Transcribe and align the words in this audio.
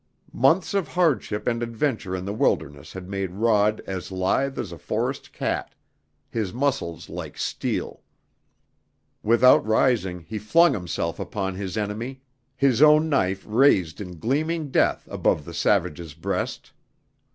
Months 0.33 0.73
of 0.73 0.87
hardship 0.87 1.45
and 1.47 1.61
adventure 1.61 2.15
in 2.15 2.25
the 2.25 2.33
wilderness 2.33 2.93
had 2.93 3.07
made 3.07 3.33
Rod 3.33 3.81
as 3.85 4.11
lithe 4.11 4.57
as 4.57 4.71
a 4.71 4.79
forest 4.79 5.31
cat, 5.31 5.75
his 6.27 6.51
muscles 6.51 7.07
like 7.07 7.37
steel. 7.37 8.01
Without 9.21 9.63
rising 9.63 10.21
he 10.21 10.39
flung 10.39 10.73
himself 10.73 11.19
upon 11.19 11.53
his 11.53 11.77
enemy, 11.77 12.19
his 12.55 12.81
own 12.81 13.09
knife 13.09 13.43
raised 13.47 14.01
in 14.01 14.17
gleaming 14.17 14.71
death 14.71 15.07
above 15.11 15.45
the 15.45 15.53
savage's 15.53 16.15
breast. 16.15 16.71